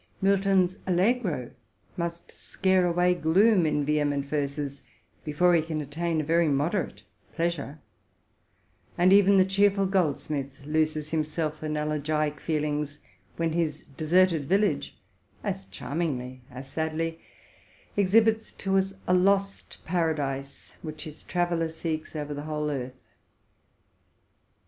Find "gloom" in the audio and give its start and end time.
3.13-3.67